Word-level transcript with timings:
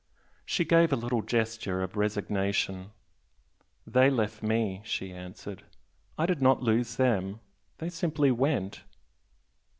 She 0.47 0.65
gave 0.65 0.91
a 0.91 0.95
little 0.95 1.21
gesture 1.21 1.83
of 1.83 1.95
resignation. 1.95 2.89
"They 3.85 4.09
left 4.09 4.41
me" 4.41 4.81
she 4.83 5.13
answered 5.13 5.61
"I 6.17 6.25
did 6.25 6.41
not 6.41 6.63
lose 6.63 6.95
them. 6.95 7.39
They 7.77 7.89
simply 7.89 8.31
went." 8.31 8.81